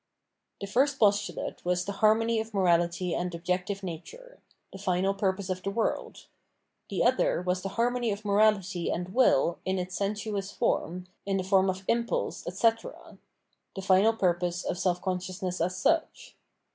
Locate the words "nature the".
3.83-4.79